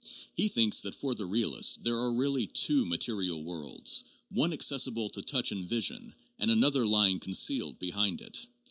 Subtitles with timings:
[0.33, 5.21] He thinks that for the realist "there are really two material worlds, one accessible to
[5.21, 8.47] touch and vision, and another lying concealed behind it.